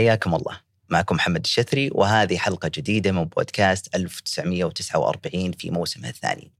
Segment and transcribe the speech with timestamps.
[0.00, 0.60] حياكم الله.
[0.88, 6.52] معكم محمد الشثري وهذه حلقة جديدة من بودكاست 1949 في موسمه الثاني.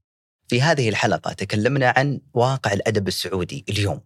[0.47, 4.01] في هذه الحلقة تكلمنا عن واقع الأدب السعودي اليوم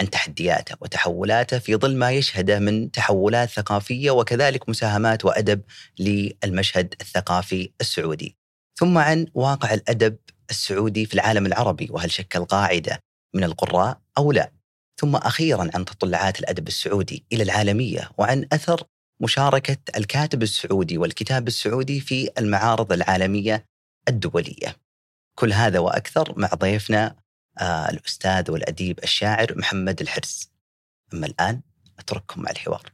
[0.00, 5.62] عن تحدياته وتحولاته في ظل ما يشهده من تحولات ثقافية وكذلك مساهمات وأدب
[5.98, 8.36] للمشهد الثقافي السعودي.
[8.78, 10.16] ثم عن واقع الأدب
[10.50, 12.98] السعودي في العالم العربي وهل شكل قاعدة
[13.34, 14.52] من القراء أو لا.
[15.02, 18.84] ثم أخيرا عن تطلعات الأدب السعودي إلى العالمية وعن أثر
[19.20, 23.64] مشاركة الكاتب السعودي والكتاب السعودي في المعارض العالمية
[24.08, 24.76] الدولية.
[25.38, 27.16] كل هذا وأكثر مع ضيفنا
[27.58, 30.50] آه الأستاذ والأديب الشاعر محمد الحرس
[31.14, 31.60] أما الآن
[31.98, 32.92] أترككم مع الحوار.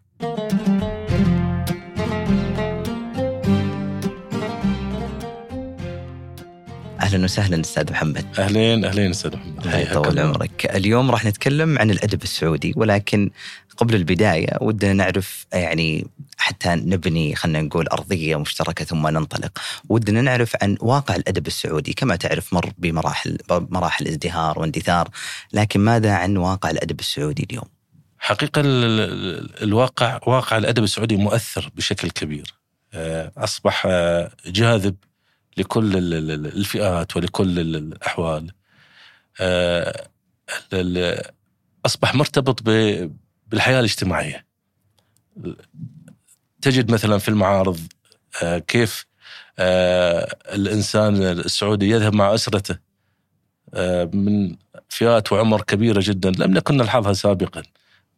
[7.09, 8.27] أهلا وسهلا أستاذ محمد.
[8.39, 9.66] أهلين أهلين أستاذ محمد.
[9.66, 10.77] الله يطول عمرك.
[10.77, 13.30] اليوم راح نتكلم عن الأدب السعودي ولكن
[13.77, 19.59] قبل البداية ودنا نعرف يعني حتى نبني خلينا نقول أرضية مشتركة ثم ننطلق.
[19.88, 21.93] ودنا نعرف عن واقع الأدب السعودي.
[21.93, 25.09] كما تعرف مر بمراحل مراحل ازدهار واندثار.
[25.52, 27.69] لكن ماذا عن واقع الأدب السعودي اليوم؟
[28.19, 28.63] حقيقة
[29.63, 32.54] الواقع واقع الأدب السعودي مؤثر بشكل كبير.
[32.95, 34.95] آه، أصبح آه، جاذب
[35.59, 35.96] لكل
[36.46, 38.52] الفئات ولكل الأحوال.
[39.40, 40.09] آه،
[41.87, 42.62] أصبح مرتبط
[43.46, 44.46] بالحياة الاجتماعية.
[46.62, 47.80] تجد مثلا في المعارض
[48.42, 49.06] آه، كيف
[49.59, 52.79] آه، الإنسان السعودي يذهب مع أسرته
[54.14, 54.56] من
[54.88, 56.30] فئات وعمر كبيرة جدا.
[56.30, 57.62] لم نكن نلحظها سابقا.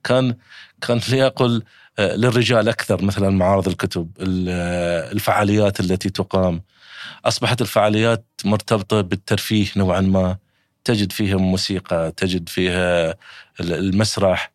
[0.05, 0.37] كان
[0.81, 1.63] كان ليقل
[1.99, 6.63] للرجال أكثر مثلا معارض الكتب الفعاليات التي تقام.
[7.25, 10.37] أصبحت الفعاليات مرتبطة بالترفيه نوعا ما.
[10.85, 13.15] تجد فيها موسيقى تجد فيها
[13.61, 14.53] المسرح.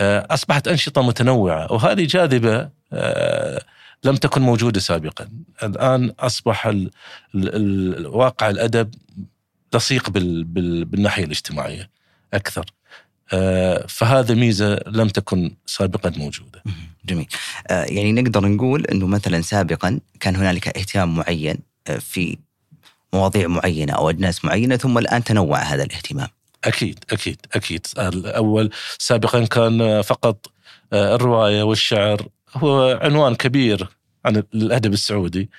[0.00, 3.62] آه، أصبحت أنشطة متنوعة وهذه جاذبة آه،
[4.04, 5.28] لم تكن موجودة سابقا.
[5.62, 6.72] الآن أصبح
[7.34, 8.94] الواقع الأدب
[9.74, 11.90] لصيق بالناحية الاجتماعية
[12.34, 12.64] أكثر.
[13.32, 16.62] آه، فهذا ميزة لم تكن سابقا موجودة.
[17.04, 17.26] جميل.
[17.70, 21.58] يعني نقدر نقول إنه مثلا سابقا كان هنالك اهتمام معين
[22.00, 22.38] في
[23.12, 26.28] مواضيع معينة أو أجناس معينة ثم الآن تنوع هذا الاهتمام.
[26.64, 30.50] أكيد أكيد أكيد الأول سابقا كان فقط
[30.92, 33.88] آه، الرواية والشعر هو عنوان كبير
[34.24, 35.50] عن الأدب السعودي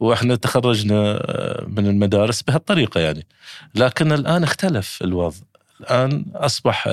[0.00, 3.26] وإحنا تخرجنا آه، من المدارس بهالطريقة يعني
[3.74, 5.36] لكن الآن اختلف الوضع
[5.80, 6.88] الآن أصبح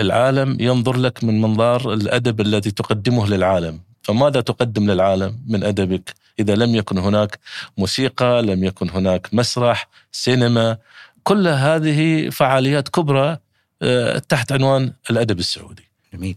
[0.00, 6.54] العالم ينظر لك من منظار الأدب الذي تقدمه للعالم فماذا تقدم للعالم من أدبك إذا
[6.54, 7.38] لم يكن هناك
[7.78, 10.78] موسيقى، لم يكن هناك مسرح، سينما،
[11.22, 13.38] كل هذه فعاليات كبرى
[13.82, 15.84] آه، تحت عنوان الأدب السعودي.
[16.14, 16.36] جميل.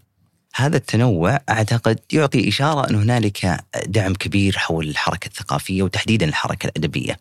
[0.60, 7.20] هذا التنوع أعتقد يعطي إشارة أن هنالك دعم كبير حول الحركة الثقافية وتحديدا الحركة الأدبية.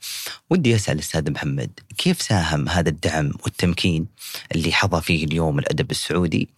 [0.51, 4.07] ودي أسأل أستاذ محمد كيف ساهم هذا الدعم والتمكين
[4.55, 6.49] اللي حظى فيه اليوم الأدب السعودي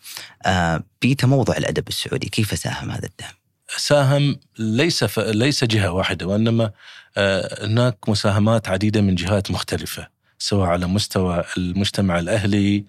[0.46, 3.34] آه، بتموضع الأدب السعودي؟ كيف ساهم هذا الدعم؟
[3.76, 5.18] ساهم ليس ف...
[5.18, 6.70] ليس جهة واحدة وإنما
[7.16, 10.08] آه، هناك مساهمات عديدة من جهات مختلفة
[10.38, 12.84] سواء على مستوى المجتمع الأهلي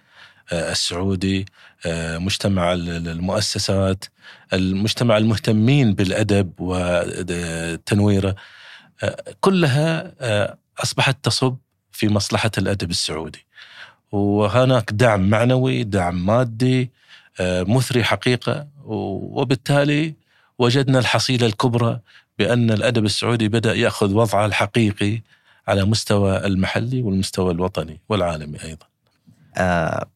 [0.51, 1.45] السعودي
[1.85, 4.05] آه، مجتمع المؤسسات
[4.53, 8.35] المجتمع المهتمين بالأدب وتنويره
[9.41, 10.13] كلها
[10.83, 11.57] أصبحت تصب
[11.91, 13.45] في مصلحة الأدب السعودي
[14.11, 16.91] وهناك دعم معنوي دعم مادي
[17.41, 20.13] مثري حقيقة وبالتالي
[20.59, 21.99] وجدنا الحصيلة الكبرى
[22.39, 25.21] بأن الأدب السعودي بدأ يأخذ وضعه الحقيقي
[25.67, 28.85] على مستوى المحلي والمستوى الوطني والعالمي أيضا.
[29.57, 30.07] آه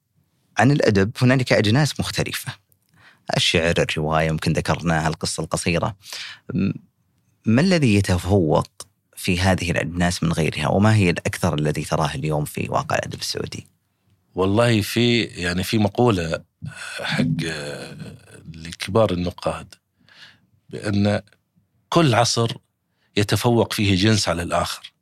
[0.57, 2.53] عن الأدب هنالك أجناس مختلفة.
[3.37, 5.95] الشعر، الرواية، يمكن ذكرناها القصة القصيرة.
[7.45, 8.67] ما الذي يتفوق
[9.15, 13.67] في هذه الأجناس من غيرها وما هي الأكثر الذي تراه اليوم في واقع الأدب السعودي؟
[14.35, 16.43] والله في يعني في مقولة
[17.01, 17.23] حق
[18.53, 19.75] لكبار النقاد
[20.69, 21.21] بأن
[21.89, 22.51] كل عصر
[23.17, 24.93] يتفوق فيه جنس على الآخر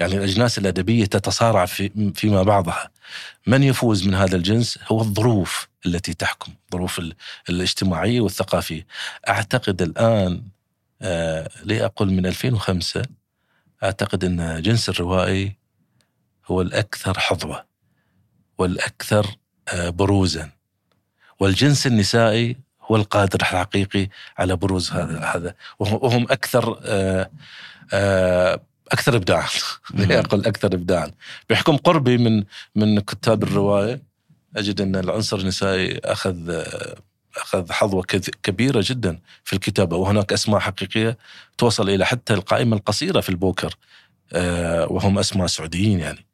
[0.00, 2.90] يعني الأجناس الأدبية تتصارع في فيما بعضها
[3.46, 7.00] من يفوز من هذا الجنس هو الظروف التي تحكم الظروف
[7.48, 8.86] الاجتماعية والثقافية
[9.28, 10.42] أعتقد الآن
[11.02, 13.02] آه لأقل من 2005
[13.84, 15.56] أعتقد أن جنس الروائي
[16.46, 17.64] هو الأكثر حظوة
[18.58, 19.26] والأكثر
[19.68, 20.50] آه بروزا.
[21.40, 24.08] والجنس النسائي هو القادر الحقيقي
[24.38, 25.54] على بروز هذا هذا.
[25.78, 27.30] وهم أكثر آه،
[27.92, 28.60] آه،
[28.92, 29.46] أكثر ابداعا
[29.98, 31.10] أقل أكثر ابداعا
[31.50, 32.44] بحكم قربي من
[32.74, 34.02] من كتاب الرواية.
[34.56, 36.96] أجد أن العنصر النسائي أخذ آه،
[37.36, 38.02] أخذ حظوة
[38.42, 41.18] كبيرة جدا في الكتابة وهناك أسماء حقيقية
[41.58, 43.74] توصل إلى حتى القائمة القصيرة في البوكر
[44.90, 46.26] وهم أسماء سعوديين يعني.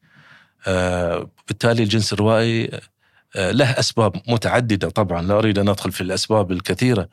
[1.48, 2.80] بالتالي الجنس الروائي
[3.36, 5.22] له أسباب متعددة طبعا.
[5.22, 7.08] لا أريد أن أدخل في الأسباب الكثيرة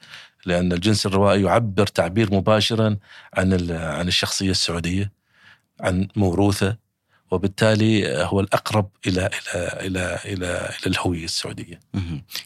[0.45, 2.97] لأن الجنس الروائي يعبر تعبير مباشرا
[3.33, 5.18] عن عن الشخصية السعودية.
[5.81, 6.77] عن موروثة
[7.31, 11.79] وبالتالي هو الأقرب إلى إلى إلى إلى, إلى الهوية السعودية.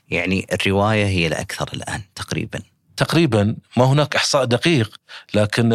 [0.09, 2.59] يعني الرواية هي الأكثر الآن تقريبا.
[2.97, 4.95] تقريبا ما هناك إحصاء دقيق
[5.33, 5.69] لكن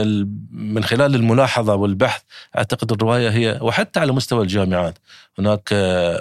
[0.50, 2.22] من خلال الملاحظة والبحث
[2.56, 4.98] أعتقد الرواية هي وحتى على مستوى الجامعات
[5.38, 5.72] هناك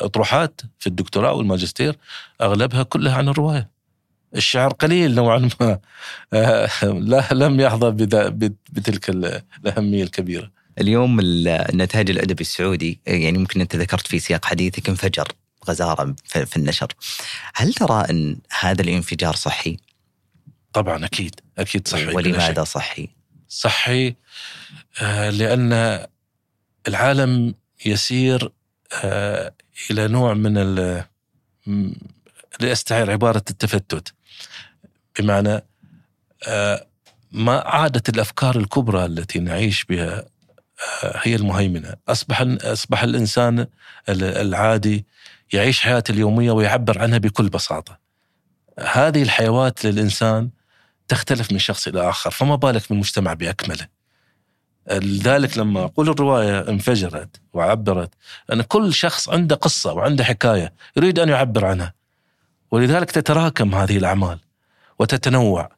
[0.01, 1.95] أطروحات في الدكتوراه والماجستير
[2.42, 3.69] أغلبها كلها عن الرواية.
[4.36, 5.80] الشعر قليل نوعا ما
[6.83, 7.92] لا لم يحظى
[8.72, 10.56] بتلك الأهمية الكبيرة.
[10.81, 15.27] اليوم النتاج الأدبي السعودي يعني ممكن أنت ذكرت في سياق حديثك انفجر
[15.69, 16.88] غزارة في النشر.
[17.56, 19.77] هل ترى أن هذا الانفجار صحي؟
[20.74, 23.09] طبعا أكيد أكيد صحي ولماذا صحي؟
[23.50, 24.15] صحي
[25.01, 26.06] آه، لأن
[26.88, 27.53] العالم
[27.85, 28.51] يسير
[29.03, 29.53] آه،
[29.91, 31.03] إلى نوع من ال
[32.59, 34.13] لاستعير عبارة التفتت
[35.19, 35.62] بمعنى
[36.47, 36.88] آه،
[37.31, 40.25] ما عادت الأفكار الكبرى التي نعيش بها
[41.01, 43.68] هي المهيمنة، أصبح أصبح الإنسان
[44.09, 45.06] العادي
[45.53, 48.00] يعيش حياته اليومية ويعبر عنها بكل بساطة.
[48.79, 50.50] هذه الحيوات للإنسان
[51.07, 53.88] تختلف من شخص إلى آخر، فما بالك بالمجتمع بأكمله.
[54.91, 58.13] لذلك لما أقول الرواية انفجرت وعبرت
[58.53, 61.94] أن كل شخص عنده قصة وعنده حكاية يريد أن يعبر عنها.
[62.71, 64.39] ولذلك تتراكم هذه الأعمال
[65.00, 65.69] وتتنوع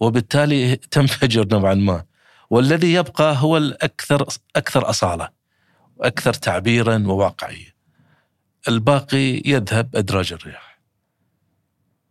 [0.00, 2.04] وبالتالي تنفجر نوعا ما.
[2.50, 4.26] والذي يبقى هو الأكثر
[4.56, 5.28] أكثر أصالة
[5.96, 7.74] وأكثر تعبيرا وواقعية.
[8.68, 10.80] الباقي يذهب أدراج الرياح.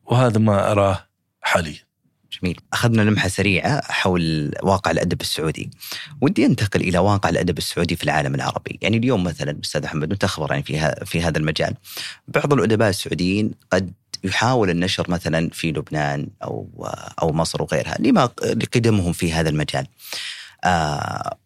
[0.05, 1.07] وهذا ما أراه
[1.41, 1.89] حاليا.
[2.31, 2.59] جميل.
[2.73, 5.71] أخذنا لمحة سريعة حول واقع الأدب السعودي.
[6.21, 8.79] ودي أنتقل إلى واقع الأدب السعودي في العالم العربي.
[8.81, 11.75] يعني اليوم مثلا أستاذ أحمد أنت يعني في, في هذا المجال.
[12.27, 13.93] بعض الأدباء السعوديين قد
[14.23, 16.87] يحاول النشر مثلا في لبنان أو
[17.21, 19.87] أو مصر وغيرها لما لقدمهم في هذا المجال.
[20.63, 21.37] آه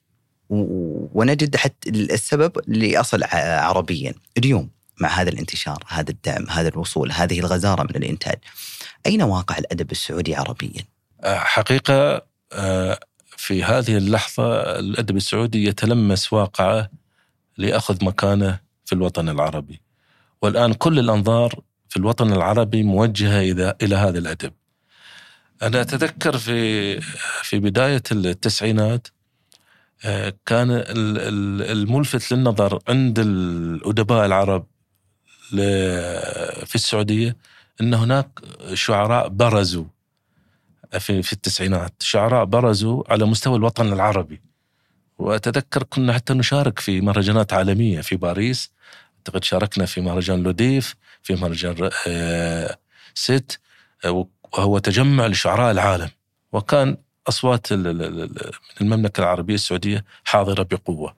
[0.50, 4.70] ونجد حتى السبب لأصل عربيا اليوم
[5.02, 8.38] مع هذا الانتشار هذا الدعم هذا الوصول هذه الغزارة من الإنتاج.
[9.06, 10.84] أين واقع الأدب السعودي عربيا؟
[11.22, 12.22] آه، حقيقة
[12.54, 13.00] آه،
[13.38, 16.90] في هذه اللحظة الأدب السعودي يتلمس واقعه
[17.58, 19.82] لياخذ مكانه في الوطن العربي.
[20.42, 21.60] والآن كل الأنظار
[21.94, 24.54] في الوطن العربي موجهة إلى هذا الأدب.
[25.62, 27.02] أنا أتذكر في
[27.44, 29.08] في بداية التسعينات
[30.06, 30.84] آه، كان
[31.72, 34.66] الملفت للنظر عند الأدباء العرب
[36.66, 37.36] في السعودية
[37.82, 38.40] إن هناك
[38.74, 39.86] شعراء برزوا
[41.00, 44.42] في في التسعينات، شعراء برزوا على مستوى الوطن العربي.
[45.18, 48.72] وأتذكر كنا حتى نشارك في مهرجانات عالمية في باريس
[49.18, 52.78] أعتقد شاركنا في مهرجان لوديف في مهرجان آه،
[53.14, 53.60] ست
[54.06, 56.10] آه، وهو تجمع لشعراء العالم
[56.52, 56.98] وكان
[57.28, 58.30] أصوات من
[58.82, 61.16] المملكة العربية السعودية حاضرة بقوة.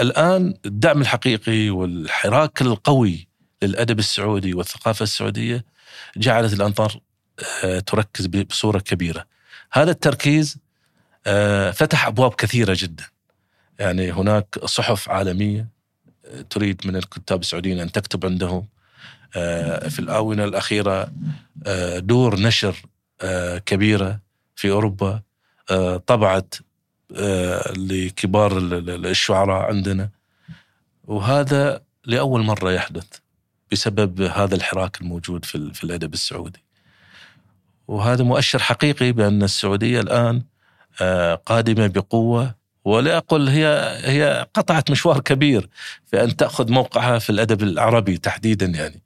[0.00, 3.28] الآن الدعم الحقيقي والحراك القوي
[3.62, 5.64] للأدب السعودي والثقافة السعودية
[6.16, 7.00] جعلت الأنظار
[7.64, 9.26] آه، تركز بصورة كبيرة.
[9.72, 10.58] هذا التركيز
[11.72, 13.04] فتح أبواب كثيرة جدا.
[13.78, 15.68] يعني هناك صحف عالمية
[16.50, 18.66] تريد من الكتاب السعوديين أن تكتب عندهم
[19.36, 21.12] آه، في الآونة الأخيرة
[21.66, 22.76] آه، دور نشر
[23.20, 24.20] آه، كبيرة
[24.56, 25.22] في أوروبا
[26.06, 26.54] طبعت
[27.76, 30.08] لكبار الشعراء عندنا
[31.04, 33.06] وهذا لأول مرة يحدث
[33.72, 36.64] بسبب هذا الحراك الموجود في في الأدب السعودي.
[37.88, 40.42] وهذا مؤشر حقيقي بأن السعودية الآن
[41.46, 43.66] قادمة بقوة ولا أقول هي
[44.04, 45.68] هي قطعت مشوار كبير
[46.06, 49.02] في أن تأخذ موقعها في الأدب العربي تحديدا يعني.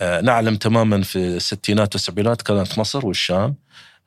[0.00, 3.54] آه نعلم تماما في الستينات والسبعينات كانت مصر والشام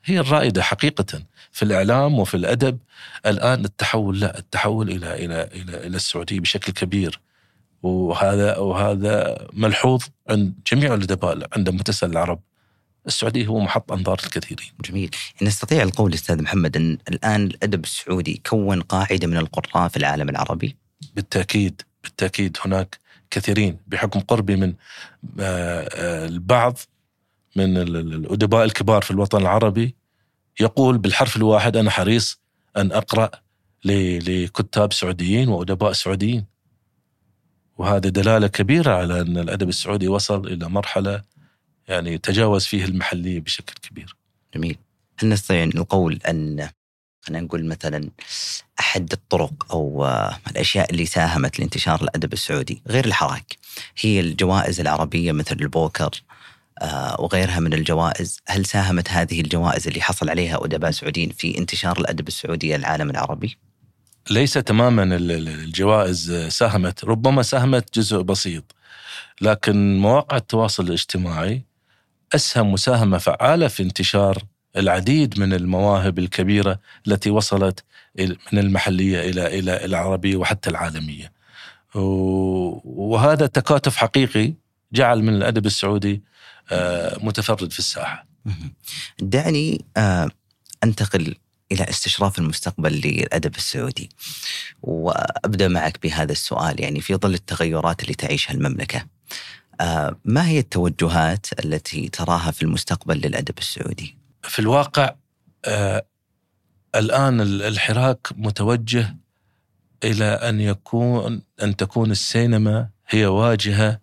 [0.04, 1.22] هي الرائدة حقيقة
[1.52, 2.78] في الإعلام وفي الأدب.
[3.26, 7.20] الآن التحول لا التحول إلى إلى إلى إلى السعودية بشكل كبير.
[7.82, 12.40] وهذا وهذا ملحوظ عند جميع الأدباء عندما تسأل العرب.
[13.08, 14.72] السعودية هو محط أنظار الكثيرين.
[14.84, 15.10] جميل.
[15.42, 20.76] نستطيع القول أستاذ محمد أن الآن الأدب السعودي كون قاعدة من القراء في العالم العربي؟
[21.14, 22.98] بالتأكيد بالتأكيد هناك
[23.30, 24.74] كثيرين بحكم قربي من
[25.40, 26.78] آه، آه، البعض
[27.56, 29.94] من الأدباء الكبار في الوطن العربي
[30.60, 32.40] يقول بالحرف الواحد أنا حريص
[32.76, 33.30] أن أقرأ
[33.84, 36.44] لكتاب سعوديين وأدباء سعوديين.
[37.78, 41.22] وهذا دلالة كبيرة على أن الأدب السعودي وصل إلى مرحلة
[41.88, 44.16] يعني تجاوز فيه المحلية بشكل كبير.
[44.54, 44.78] جميل.
[45.18, 46.68] هل نستطيع القول أن
[47.20, 48.10] خلينا نقول مثلا
[48.80, 50.06] أحد الطرق أو
[50.50, 53.56] الأشياء اللي ساهمت لانتشار الأدب السعودي غير الحراك
[54.00, 56.10] هي الجوائز العربية مثل البوكر
[56.82, 58.40] آه، وغيرها من الجوائز.
[58.48, 63.58] هل ساهمت هذه الجوائز اللي حصل عليها أدباء سعوديين في انتشار الأدب السعودي العالم العربي؟
[64.30, 68.74] ليس تماما الجوائز ساهمت ربما ساهمت جزء بسيط
[69.40, 71.67] لكن مواقع التواصل الاجتماعي
[72.34, 74.42] أسهم مساهمة فعالة في انتشار
[74.76, 77.84] العديد من المواهب الكبيرة التي وصلت
[78.52, 81.32] من المحلية إلى إلى العربية وحتى العالمية.
[81.94, 84.54] وهذا تكاتف حقيقي
[84.92, 86.22] جعل من الأدب السعودي
[86.70, 88.26] آه، متفرد في الساحة.
[89.20, 90.30] دعني آه،
[90.84, 91.34] أنتقل
[91.72, 94.10] إلى استشراف المستقبل للأدب السعودي
[94.82, 98.98] وأبدأ معك بهذا السؤال يعني في ظل التغيرات اللي تعيشها المملكة.
[98.98, 99.06] آه،
[100.24, 105.14] ما هي التوجهات التي تراها في المستقبل للأدب السعودي؟ في الواقع
[105.64, 106.06] آه
[106.94, 109.16] الآن الحراك متوجه
[110.04, 114.00] إلى أن يكون أن تكون السينما هي واجهة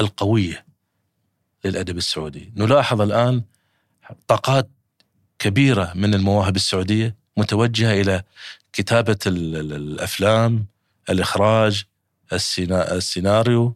[0.00, 0.66] القوية
[1.64, 3.42] للأدب السعودي نلاحظ الآن
[4.26, 4.70] طاقات
[5.38, 8.22] كبيرة من المواهب السعودية متوجهة إلى
[8.72, 10.66] كتابة الأفلام
[11.10, 11.84] الإخراج
[12.32, 13.74] السيناريو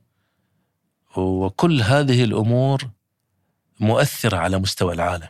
[1.16, 2.90] وكل هذه الأمور
[3.80, 5.28] مؤثرة على مستوى العالم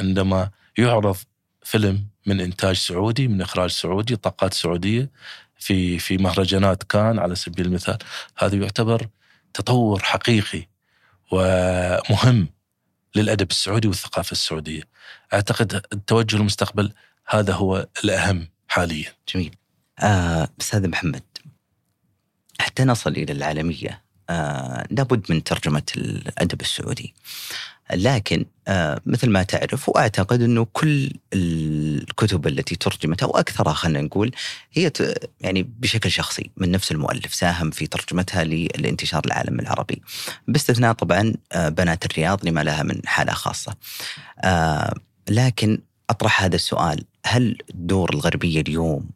[0.00, 1.16] عندما يعرض
[1.62, 5.10] فيلم من إنتاج سعودي من إخراج سعودي طاقات سعودية
[5.58, 7.98] في في مهرجانات كان على سبيل المثال
[8.38, 9.08] هذا يعتبر
[9.54, 10.68] تطور حقيقي
[11.32, 12.48] ومهم
[13.14, 14.82] للأدب السعودي والثقافة السعودية.
[15.34, 16.92] أعتقد التوجه المستقبل
[17.26, 19.12] هذا هو الأهم حاليا.
[19.34, 19.56] جميل.
[19.98, 21.22] آه أستاذ محمد
[22.60, 27.14] حتى نصل إلى العالمية آه لابد من ترجمة الأدب السعودي.
[27.94, 34.30] لكن آه مثل ما تعرف وأعتقد إنه كل الكتب التي ترجمت أو أكثرها خلينا نقول
[34.72, 34.92] هي
[35.40, 40.02] يعني بشكل شخصي من نفس المؤلف ساهم في ترجمتها لانتشار العالم العربي
[40.48, 43.74] باستثناء طبعا آه بنات الرياض لما لها من حالة خاصة.
[44.40, 44.94] آه
[45.28, 45.78] لكن
[46.10, 49.10] أطرح هذا السؤال هل دور الغربية اليوم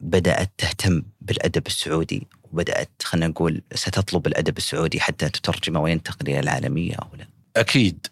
[0.00, 6.94] بدأت تهتم بالأدب السعودي وبدات خلينا نقول ستطلب الأدب السعودي حتى تترجمه وينتقل إلى العالمية
[6.94, 8.06] أو لا؟ أكيد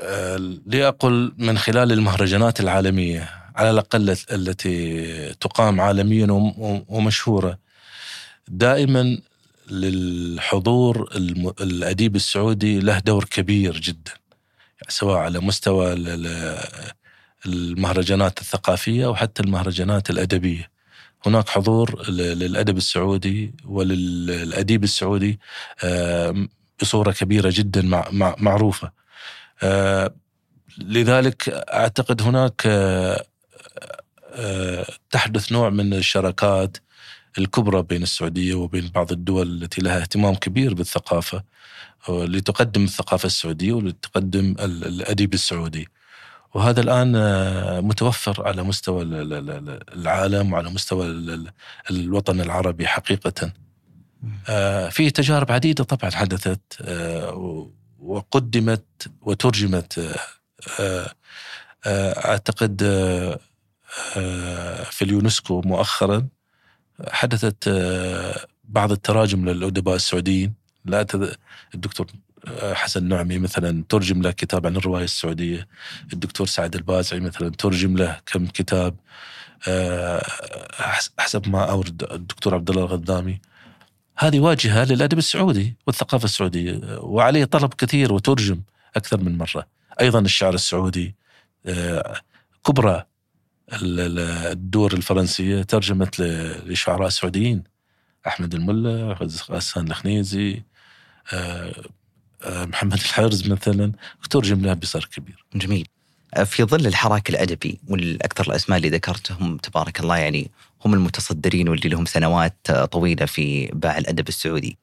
[0.00, 6.26] آه، لأقل من خلال المهرجانات العالمية على الأقل التي تقام عالميا
[6.88, 7.58] ومشهورة
[8.48, 9.18] دائما
[9.70, 11.08] للحضور
[11.60, 14.12] الأديب السعودي له دور كبير جدا
[14.88, 15.94] سواء على مستوى
[17.46, 20.70] المهرجانات الثقافية وحتى المهرجانات الأدبية
[21.26, 25.40] هناك حضور للأدب السعودي وللأديب السعودي
[25.84, 26.48] آه،
[26.82, 28.92] بصورة كبيرة جدا مع معروفة.
[29.62, 30.14] آه،
[30.78, 33.24] لذلك أعتقد هناك آه،
[34.32, 36.76] آه، تحدث نوع من الشراكات
[37.38, 41.42] الكبرى بين السعودية وبين بعض الدول التي لها اهتمام كبير بالثقافة
[42.08, 45.88] لتقدم الثقافة السعودية ولتقدم الأديب السعودي.
[46.54, 47.12] وهذا الآن
[47.84, 51.06] متوفر على مستوى العالم وعلى مستوى
[51.90, 53.52] الوطن العربي حقيقة.
[54.48, 60.16] آه، في تجارب عديدة طبعا حدثت آه، وقدمت وترجمت
[60.80, 61.14] آه،
[61.86, 62.82] أعتقد
[64.90, 66.28] في اليونسكو مؤخرا
[67.08, 67.68] حدثت
[68.64, 70.54] بعض التراجم للأدباء السعوديين
[70.84, 71.06] لا
[71.74, 72.06] الدكتور
[72.48, 75.68] حسن نعمي مثلا ترجم له كتاب عن الرواية السعودية.
[76.12, 78.96] الدكتور سعد البازعي مثلا ترجم له كم كتاب.
[81.18, 83.40] حسب ما أورد الدكتور عبد الله الغذامي
[84.18, 88.62] هذه واجهة للأدب السعودي والثقافة السعودية وعليه طلب كثير وترجم
[88.96, 89.66] أكثر من مرة.
[90.00, 91.14] أيضا الشعر السعودي
[91.66, 92.16] آه،
[92.66, 93.04] كبرى
[93.72, 96.20] الدور الفرنسية ترجمت
[96.66, 97.64] لشعراء سعوديين.
[98.26, 99.16] أحمد الملا
[99.50, 100.62] غسان الخنيزي
[101.32, 101.74] آه، آه،
[102.46, 103.92] محمد الحرز مثلا
[104.30, 105.44] ترجم لها بصر كبير.
[105.54, 105.88] جميل.
[106.44, 110.50] في ظل الحراك الأدبي والأكثر الأسماء اللي ذكرتهم تبارك الله يعني
[110.84, 114.78] هم المتصدرين واللي لهم سنوات طويلة في باع الأدب السعودي.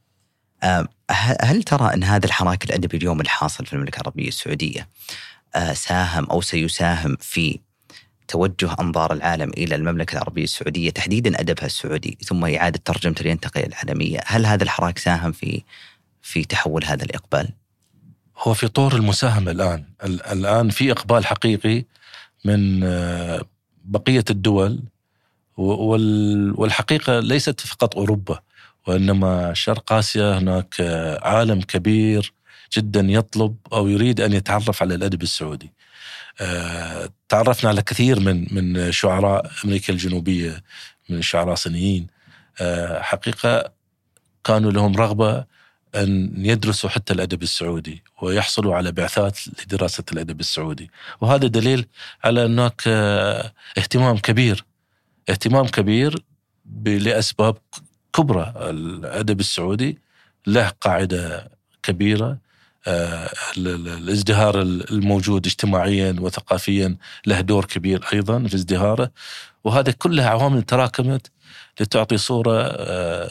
[0.63, 0.87] آه،
[1.41, 4.87] هل ترى أن هذا الحراك الأدبي اليوم الحاصل في المملكة العربية السعودية
[5.55, 7.59] آه، ساهم أو سيساهم في
[8.27, 14.19] توجه أنظار العالم إلى المملكة العربية السعودية تحديدا أدبها السعودي ثم إعادة ترجمته لينتقل العالمية،
[14.25, 15.63] هل هذا الحراك ساهم في
[16.27, 17.49] في تحول هذا الإقبال؟
[18.37, 21.85] هو في طور المساهمة الآن، الآن في إقبال حقيقي
[22.45, 23.41] من آه،
[23.85, 24.83] بقية الدول
[25.57, 28.39] والحقيقة ليست فقط أوروبا
[28.87, 30.75] وإنما شرق آسيا هناك
[31.23, 32.33] عالم كبير
[32.77, 35.71] جدا يطلب أو يريد أن يتعرف على الأدب السعودي.
[36.41, 40.63] آه، تعرفنا على كثير من من شعراء أمريكا الجنوبية
[41.09, 42.07] من شعراء صينيين
[42.61, 43.71] آه، حقيقة
[44.43, 45.56] كانوا لهم رغبة
[46.03, 50.91] أن يدرسوا حتى الأدب السعودي ويحصلوا على بعثات لدراسة الأدب السعودي.
[51.21, 51.85] وهذا دليل
[52.23, 54.65] على هناك آه، اهتمام كبير.
[55.29, 56.23] اهتمام كبير
[56.85, 57.57] لأسباب
[58.13, 58.53] كبرى.
[58.57, 59.97] الأدب السعودي
[60.47, 61.51] له قاعدة
[61.83, 62.37] كبيرة
[62.87, 69.11] آه، الازدهار الموجود اجتماعيا وثقافيا له دور كبير أيضا في ازدهاره.
[69.63, 71.31] وهذا كلها عوامل تراكمت
[71.79, 73.29] لتعطي صورة آه،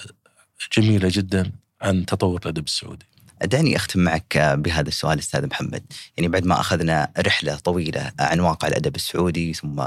[0.79, 1.53] جميلة جدا.
[1.83, 3.07] عن تطور الأدب السعودي.
[3.45, 5.83] دعني أختم معك بهذا السؤال أستاذ محمد،
[6.17, 9.81] يعني بعد ما أخذنا رحلة طويلة عن واقع الأدب السعودي ثم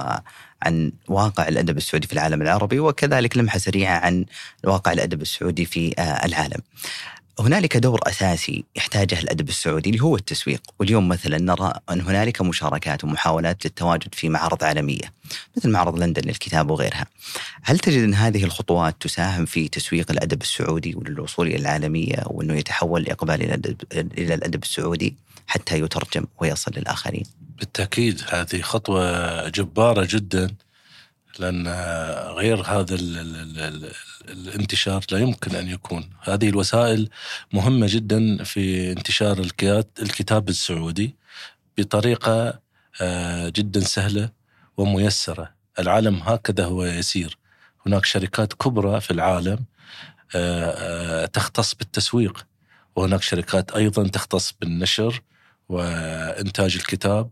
[0.63, 4.25] عن واقع الأدب السعودي في العالم العربي وكذلك لمحة سريعة عن
[4.63, 5.93] واقع الأدب السعودي في
[6.25, 6.61] العالم.
[7.39, 13.03] هنالك دور أساسي يحتاجه الأدب السعودي اللي هو التسويق، واليوم مثلا نرى أن هنالك مشاركات
[13.03, 15.13] ومحاولات للتواجد في معارض عالمية
[15.57, 17.05] مثل معرض لندن للكتاب وغيرها.
[17.63, 23.09] هل تجد أن هذه الخطوات تساهم في تسويق الأدب السعودي وللوصول إلى العالمية وأنه يتحول
[23.09, 23.75] اقبال إلى الادب,
[24.17, 25.15] إلى الأدب السعودي
[25.47, 27.23] حتى يترجم ويصل للآخرين؟
[27.59, 30.55] بالتأكيد هذه خطوة جبارة جدا
[31.39, 31.67] لأن
[32.35, 32.95] غير هذا
[34.29, 36.09] الانتشار لا يمكن أن يكون.
[36.21, 37.09] هذه الوسائل
[37.53, 39.39] مهمة جدا في انتشار
[40.01, 41.15] الكتاب السعودي
[41.77, 42.59] بطريقة
[43.01, 44.29] آه، جدا سهلة
[44.77, 45.53] وميسرة.
[45.79, 47.37] العالم هكذا هو يسير.
[47.85, 49.65] هناك شركات كبرى في العالم
[50.35, 52.45] آه، آه، تختص بالتسويق
[52.95, 55.21] وهناك شركات أيضا تختص بالنشر
[55.69, 57.29] وإنتاج الكتاب.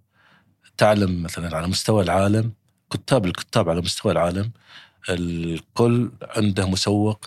[0.77, 2.53] تعلم مثلا على مستوى العالم
[2.91, 4.51] كتاب الكتاب على مستوى العالم
[5.09, 7.25] الكل عنده مسوق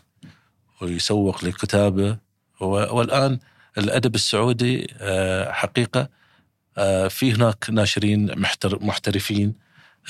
[0.81, 2.17] ويسوق لكتابه
[2.61, 3.39] والآن
[3.79, 6.09] الأدب السعودي آه، حقيقة
[6.79, 8.39] آه، في هناك ناشرين
[8.81, 9.55] محترفين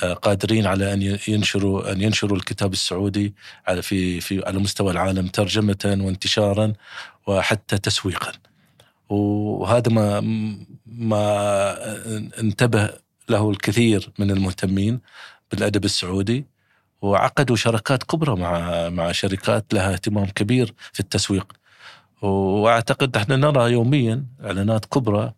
[0.02, 3.34] آه، قادرين على أن ينشروا أن ينشروا الكتاب السعودي
[3.66, 6.72] على في في على مستوى العالم ترجمة وانتشارا
[7.26, 8.32] وحتى تسويقا.
[9.08, 10.20] وهذا ما
[10.86, 11.76] ما
[12.40, 12.90] انتبه
[13.28, 15.00] له الكثير من المهتمين
[15.50, 16.46] بالأدب السعودي
[17.02, 21.52] وعقدوا شراكات كبرى مع مع شركات لها اهتمام كبير في التسويق.
[22.22, 25.32] وأعتقد إحنا نرى يوميا إعلانات كبرى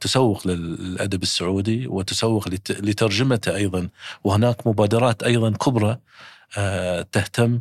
[0.00, 3.88] تسوق للأدب السعودي وتسوق لترجمته أيضا.
[4.24, 5.98] وهناك مبادرات أيضا كبرى
[6.58, 7.60] آه، تهتم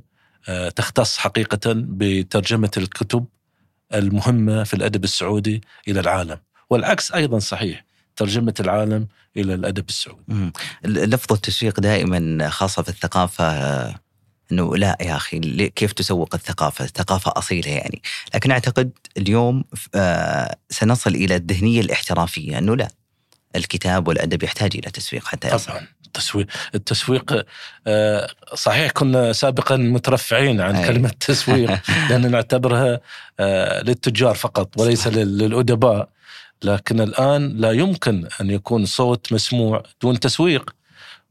[0.50, 3.26] آه، تختص حقيقه بترجمة الكتب
[3.94, 6.38] المهمة في الأدب السعودي إلى العالم.
[6.70, 10.52] والعكس أيضا صحيح ترجمة العالم إلى الأدب السعودي.
[10.86, 13.96] لفظ التسويق دائما خاصة في الثقافة
[14.52, 18.02] إنه لا يا أخي كيف تسوق الثقافة؟ الثقافه أصيلة يعني،
[18.36, 19.64] لكن أعتقد اليوم
[19.96, 22.88] آه، سنصل إلى الذهنية الاحترافية إنه لا
[23.56, 25.72] الكتاب والأدب يحتاج إلى تسويق حتى يصل.
[25.72, 27.46] طبعا التسويق التسويق
[27.88, 30.88] آه، صحيح كنا سابقا مترفعين عن أي.
[30.88, 33.00] كلمة تسويق لأن نعتبرها
[33.40, 36.10] آه، للتجار فقط وليس للأدباء
[36.64, 40.76] لكن الآن لا يمكن أن يكون صوت مسموع دون تسويق.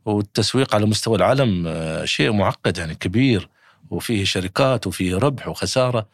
[0.05, 3.49] والتسويق على مستوى العالم آه، شيء معقد يعني كبير.
[3.91, 6.07] وفيه شركات وفيه ربح وخسارة.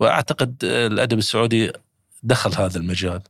[0.00, 1.72] وأعتقد الأدب السعودي
[2.22, 3.20] دخل هذا المجال.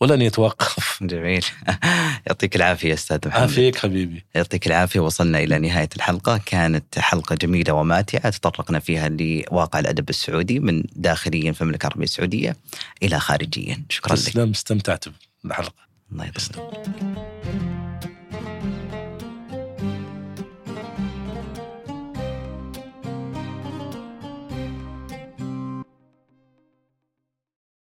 [0.00, 0.98] ولن يتوقف.
[1.02, 1.44] جميل.
[2.26, 3.42] يعطيك العافية أستاذ محمد.
[3.42, 4.24] عافيك حبيبي.
[4.34, 5.00] يعطيك العافية.
[5.00, 6.40] وصلنا إلى نهاية الحلقة.
[6.46, 8.30] كانت حلقة جميلة وماتعة.
[8.30, 12.56] تطرقنا فيها لواقع الأدب السعودي من داخليا في المملكة العربية السعودية
[13.02, 14.18] إلى خارجيا شكرا لك.
[14.18, 15.04] تسلم استمتعت
[15.44, 15.86] بالحلقة.
[16.12, 17.35] الله يطول